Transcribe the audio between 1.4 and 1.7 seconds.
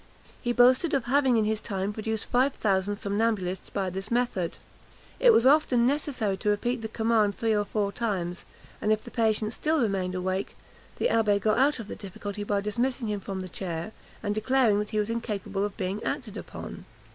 his